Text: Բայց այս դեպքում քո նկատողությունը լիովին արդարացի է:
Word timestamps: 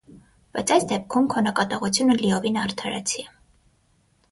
Բայց 0.55 0.71
այս 0.75 0.87
դեպքում 0.91 1.27
քո 1.35 1.43
նկատողությունը 1.49 2.17
լիովին 2.23 2.59
արդարացի 2.65 3.25
է: 3.27 3.29